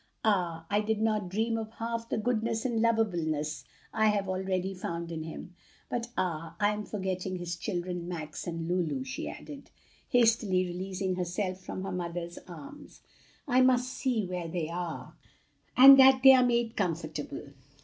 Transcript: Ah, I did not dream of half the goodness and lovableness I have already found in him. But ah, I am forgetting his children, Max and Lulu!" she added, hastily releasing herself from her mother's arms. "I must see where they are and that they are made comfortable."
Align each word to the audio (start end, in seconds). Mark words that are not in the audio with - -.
Ah, 0.25 0.65
I 0.71 0.79
did 0.81 0.99
not 0.99 1.29
dream 1.29 1.59
of 1.59 1.73
half 1.73 2.09
the 2.09 2.17
goodness 2.17 2.65
and 2.65 2.81
lovableness 2.81 3.65
I 3.93 4.07
have 4.07 4.27
already 4.27 4.73
found 4.73 5.11
in 5.11 5.21
him. 5.21 5.53
But 5.91 6.07
ah, 6.17 6.55
I 6.59 6.73
am 6.73 6.85
forgetting 6.85 7.35
his 7.35 7.55
children, 7.55 8.07
Max 8.07 8.47
and 8.47 8.67
Lulu!" 8.67 9.03
she 9.03 9.29
added, 9.29 9.69
hastily 10.09 10.65
releasing 10.65 11.17
herself 11.17 11.59
from 11.61 11.83
her 11.83 11.91
mother's 11.91 12.39
arms. 12.47 13.03
"I 13.47 13.61
must 13.61 13.93
see 13.93 14.25
where 14.25 14.47
they 14.47 14.69
are 14.69 15.13
and 15.77 15.99
that 15.99 16.21
they 16.23 16.33
are 16.33 16.43
made 16.43 16.75
comfortable." 16.75 17.49